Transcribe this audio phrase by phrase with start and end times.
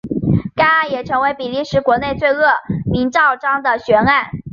[0.55, 2.41] 该案也成为比利时国内最恶
[2.91, 4.31] 名昭彰的悬案。